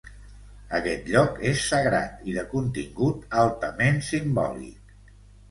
Aquest 0.77 1.11
lloc 1.15 1.37
és 1.49 1.65
sagrat 1.65 2.23
i 2.31 2.33
de 2.39 2.47
contingut 2.55 3.37
altament 3.43 4.03
simbòlic. 4.11 4.99